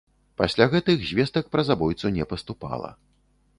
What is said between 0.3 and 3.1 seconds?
Пасля гэтых звестак пра забойцу не паступала.